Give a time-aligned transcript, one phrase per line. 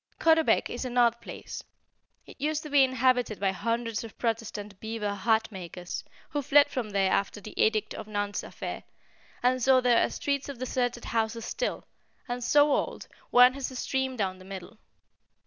[0.17, 1.63] Caudebec is an odd place;
[2.25, 6.89] it used to be inhabited by hundreds of Protestant beaver hat makers, who fled from
[6.89, 8.81] there after the Edict of Nantes' affair,
[9.43, 11.85] and so there are streets of deserted houses still,
[12.27, 14.79] and so old, one has a stream down the middle.